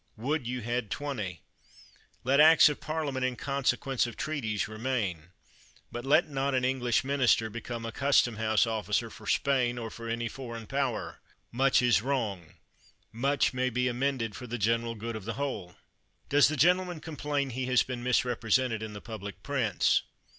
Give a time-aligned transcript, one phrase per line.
[0.17, 1.41] Would you had twenty!
[2.23, 5.29] Let acts of Parliament in consequence of treaties remain;
[5.91, 10.09] but let not an English minister become a custom house officer for Spain, or for
[10.09, 11.19] any foreign power.
[11.51, 12.55] Much is wrong!
[13.11, 15.75] Much may be amended for the gener al good of the whole!
[16.29, 20.01] Does the gentleman complain he has been misrepresented in the public prints?